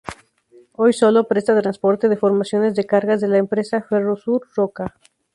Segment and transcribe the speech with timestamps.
[0.71, 4.95] Hoy sólo presta transporte de formaciones de cargas de la empresa Ferrosur Roca.